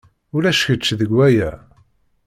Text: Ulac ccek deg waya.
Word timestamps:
Ulac 0.35 0.55
ccek 0.59 0.87
deg 0.99 1.11
waya. 1.17 1.51